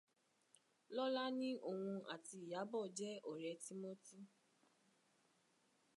Lọ́la 0.95 1.23
ní 1.39 1.49
òun 1.69 1.95
àti 2.13 2.35
Ìyábọ̀ 2.45 2.83
jẹ́ 2.97 3.21
ọ̀rẹ́ 3.31 3.55
tímọ́tí. 3.63 4.17